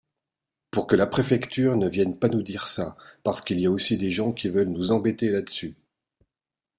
[0.71, 4.09] Pour que la préfecture ne viennent pas nous dire ça, parce qu’il y aussi des
[4.09, 5.75] gens qui veulent nous embêter là-dessus.